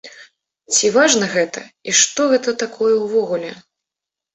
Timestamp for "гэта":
1.35-1.65, 2.35-2.59